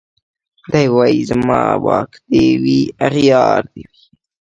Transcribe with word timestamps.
دی 0.71 0.85
وايي 0.95 1.21
زما 1.29 1.59
واک 1.85 2.11
دي 2.29 2.45
وي 2.63 2.79
اغيار 3.07 3.61
دي 3.73 3.83
وي 3.89 4.01